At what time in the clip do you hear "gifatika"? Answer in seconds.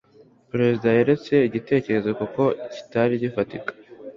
3.23-3.71